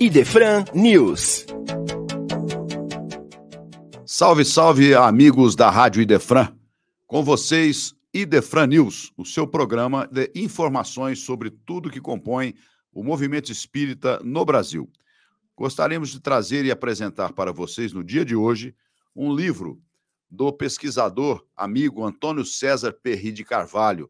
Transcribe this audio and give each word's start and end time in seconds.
Idefran 0.00 0.64
News. 0.72 1.44
Salve, 4.06 4.44
salve, 4.44 4.94
amigos 4.94 5.56
da 5.56 5.70
Rádio 5.70 6.00
Idefran. 6.00 6.56
Com 7.04 7.24
vocês, 7.24 7.96
Idefran 8.14 8.68
News, 8.68 9.12
o 9.16 9.24
seu 9.24 9.44
programa 9.44 10.06
de 10.06 10.30
informações 10.36 11.18
sobre 11.18 11.50
tudo 11.50 11.90
que 11.90 12.00
compõe 12.00 12.54
o 12.92 13.02
movimento 13.02 13.50
espírita 13.50 14.20
no 14.22 14.44
Brasil. 14.44 14.88
Gostaríamos 15.56 16.10
de 16.10 16.20
trazer 16.20 16.64
e 16.64 16.70
apresentar 16.70 17.32
para 17.32 17.52
vocês 17.52 17.92
no 17.92 18.04
dia 18.04 18.24
de 18.24 18.36
hoje 18.36 18.76
um 19.16 19.34
livro 19.34 19.82
do 20.30 20.52
pesquisador 20.52 21.44
amigo 21.56 22.04
Antônio 22.04 22.44
César 22.44 22.92
Perri 22.92 23.32
de 23.32 23.44
Carvalho, 23.44 24.08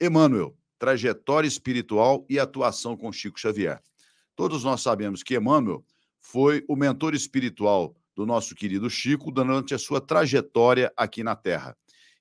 Emmanuel, 0.00 0.56
Trajetória 0.78 1.46
Espiritual 1.46 2.24
e 2.26 2.38
Atuação 2.38 2.96
com 2.96 3.12
Chico 3.12 3.38
Xavier. 3.38 3.82
Todos 4.40 4.64
nós 4.64 4.80
sabemos 4.80 5.22
que 5.22 5.36
Emmanuel 5.36 5.84
foi 6.18 6.64
o 6.66 6.74
mentor 6.74 7.14
espiritual 7.14 7.94
do 8.16 8.24
nosso 8.24 8.54
querido 8.54 8.88
Chico 8.88 9.30
durante 9.30 9.74
a 9.74 9.78
sua 9.78 10.00
trajetória 10.00 10.90
aqui 10.96 11.22
na 11.22 11.36
Terra. 11.36 11.76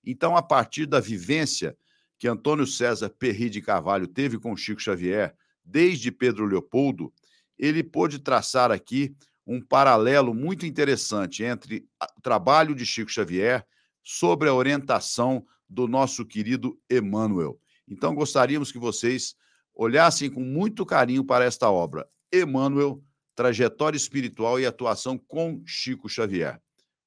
Então, 0.06 0.36
a 0.36 0.42
partir 0.42 0.86
da 0.86 1.00
vivência 1.00 1.78
que 2.18 2.28
Antônio 2.28 2.68
César 2.68 3.10
Perri 3.10 3.50
de 3.50 3.62
Carvalho 3.62 4.06
teve 4.06 4.38
com 4.38 4.54
Chico 4.58 4.82
Xavier, 4.82 5.34
desde 5.64 6.12
Pedro 6.12 6.46
Leopoldo, 6.46 7.14
ele 7.58 7.82
pôde 7.82 8.20
traçar 8.20 8.70
aqui 8.70 9.16
um 9.48 9.62
paralelo 9.62 10.34
muito 10.34 10.66
interessante 10.66 11.46
entre 11.46 11.88
o 12.18 12.22
trabalho 12.22 12.76
de 12.76 12.86
Chico 12.86 13.10
Xavier 13.10 13.66
sobre 14.04 14.50
a 14.50 14.54
orientação 14.54 15.46
do 15.70 15.88
nosso 15.88 16.26
querido 16.26 16.78
Emmanuel. 16.90 17.58
Então, 17.88 18.14
gostaríamos 18.14 18.74
que 18.74 18.78
vocês 18.78 19.38
olhassem 19.74 20.30
com 20.30 20.42
muito 20.42 20.86
carinho 20.86 21.24
para 21.24 21.46
esta 21.46 21.70
obra, 21.70 22.10
Emmanuel, 22.34 23.04
Trajetória 23.36 23.98
Espiritual 23.98 24.60
e 24.60 24.66
Atuação 24.66 25.18
com 25.18 25.62
Chico 25.66 26.10
Xavier. 26.10 26.62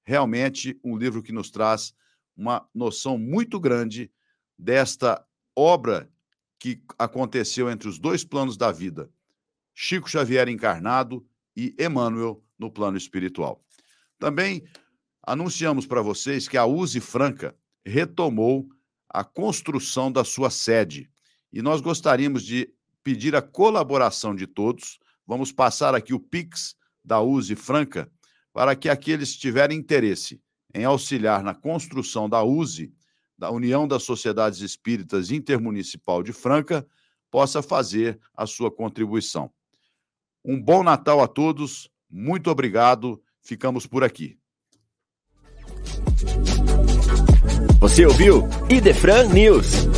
Realmente 0.04 0.78
um 0.82 0.96
livro 0.96 1.22
que 1.22 1.32
nos 1.32 1.50
traz 1.50 1.94
uma 2.36 2.66
noção 2.74 3.18
muito 3.18 3.60
grande 3.60 4.10
desta 4.58 5.24
obra 5.54 6.10
que 6.58 6.82
aconteceu 6.98 7.70
entre 7.70 7.88
os 7.88 7.98
dois 7.98 8.24
planos 8.24 8.56
da 8.56 8.72
vida, 8.72 9.10
Chico 9.74 10.08
Xavier 10.08 10.48
encarnado 10.48 11.26
e 11.56 11.74
Emmanuel 11.78 12.42
no 12.58 12.70
plano 12.70 12.96
espiritual. 12.96 13.62
Também 14.18 14.64
anunciamos 15.22 15.86
para 15.86 16.00
vocês 16.00 16.48
que 16.48 16.56
a 16.56 16.64
Use 16.64 17.00
Franca 17.00 17.54
retomou 17.84 18.68
a 19.08 19.22
construção 19.22 20.10
da 20.10 20.24
sua 20.24 20.48
sede 20.48 21.10
e 21.52 21.60
nós 21.60 21.80
gostaríamos 21.80 22.44
de 22.44 22.72
pedir 23.02 23.36
a 23.36 23.42
colaboração 23.42 24.34
de 24.34 24.46
todos 24.46 24.98
Vamos 25.26 25.52
passar 25.52 25.94
aqui 25.94 26.12
o 26.12 26.20
Pix 26.20 26.76
da 27.04 27.20
Use 27.20 27.54
Franca 27.54 28.10
para 28.52 28.74
que 28.76 28.88
aqueles 28.88 29.32
que 29.32 29.40
tiverem 29.40 29.78
interesse 29.78 30.40
em 30.74 30.84
auxiliar 30.84 31.42
na 31.42 31.54
construção 31.54 32.28
da 32.28 32.42
USE, 32.42 32.92
da 33.38 33.50
União 33.50 33.86
das 33.86 34.02
Sociedades 34.02 34.60
Espíritas 34.60 35.30
Intermunicipal 35.30 36.22
de 36.22 36.32
Franca, 36.32 36.86
possa 37.30 37.62
fazer 37.62 38.20
a 38.36 38.46
sua 38.46 38.70
contribuição. 38.70 39.50
Um 40.44 40.60
bom 40.60 40.82
Natal 40.82 41.22
a 41.22 41.28
todos, 41.28 41.88
muito 42.10 42.50
obrigado, 42.50 43.22
ficamos 43.40 43.86
por 43.86 44.04
aqui. 44.04 44.38
Você 47.80 48.04
ouviu 48.04 48.46
Idefran 48.68 49.28
News. 49.28 49.91